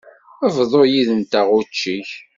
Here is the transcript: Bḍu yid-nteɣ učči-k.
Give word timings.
Bḍu 0.55 0.83
yid-nteɣ 0.91 1.47
učči-k. 1.57 2.09